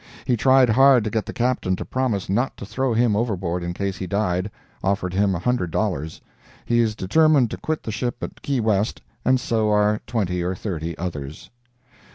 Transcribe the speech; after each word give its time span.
He 0.25 0.35
tried 0.35 0.69
hard 0.71 1.03
to 1.03 1.11
get 1.11 1.27
the 1.27 1.31
Captain 1.31 1.75
to 1.75 1.85
promise 1.85 2.27
not 2.27 2.57
to 2.57 2.65
throw 2.65 2.91
him 2.95 3.15
overboard 3.15 3.61
in 3.61 3.71
case 3.71 3.97
he 3.97 4.07
died—offered 4.07 5.13
him 5.13 5.35
a 5.35 5.37
hundred 5.37 5.69
dollars. 5.69 6.21
He 6.65 6.79
is 6.79 6.95
determined 6.95 7.51
to 7.51 7.57
quit 7.57 7.83
the 7.83 7.91
ship 7.91 8.15
at 8.23 8.41
Key 8.41 8.61
West, 8.61 8.99
and 9.23 9.39
so 9.39 9.69
are 9.69 10.01
twenty 10.07 10.41
or 10.41 10.55
thirty 10.55 10.97
others." 10.97 11.51